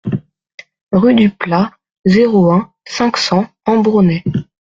[0.91, 1.73] Rue du Plat,
[2.07, 4.23] zéro un, cinq cents Ambronay